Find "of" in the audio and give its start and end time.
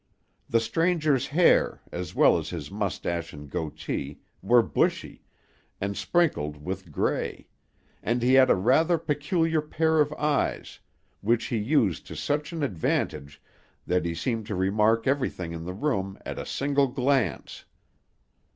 9.99-10.11